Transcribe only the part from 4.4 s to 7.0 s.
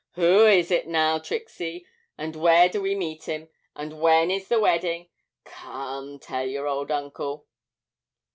the wedding? Come, tell your old